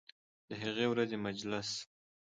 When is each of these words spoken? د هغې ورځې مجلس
د 0.49 0.51
هغې 0.61 0.85
ورځې 0.89 1.17
مجلس 1.27 1.69